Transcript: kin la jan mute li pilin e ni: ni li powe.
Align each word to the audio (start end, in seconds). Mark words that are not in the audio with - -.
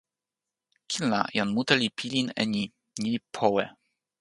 kin 0.89 1.05
la 1.13 1.19
jan 1.37 1.49
mute 1.55 1.73
li 1.81 1.87
pilin 1.97 2.27
e 2.41 2.43
ni: 2.53 2.63
ni 2.99 3.07
li 3.13 3.19
powe. 3.35 3.63